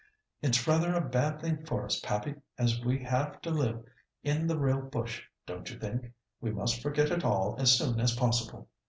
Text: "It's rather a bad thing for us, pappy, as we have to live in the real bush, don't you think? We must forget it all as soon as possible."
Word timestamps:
"It's 0.41 0.67
rather 0.67 0.95
a 0.95 1.07
bad 1.07 1.39
thing 1.41 1.63
for 1.63 1.85
us, 1.85 1.99
pappy, 1.99 2.33
as 2.57 2.83
we 2.83 3.03
have 3.03 3.39
to 3.41 3.51
live 3.51 3.83
in 4.23 4.47
the 4.47 4.57
real 4.57 4.81
bush, 4.81 5.21
don't 5.45 5.69
you 5.69 5.77
think? 5.77 6.11
We 6.39 6.49
must 6.49 6.81
forget 6.81 7.11
it 7.11 7.23
all 7.23 7.55
as 7.59 7.77
soon 7.77 7.99
as 7.99 8.15
possible." 8.15 8.67